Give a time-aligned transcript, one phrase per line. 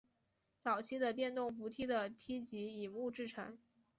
[0.63, 3.59] 早期的电动扶梯的梯级以木制成。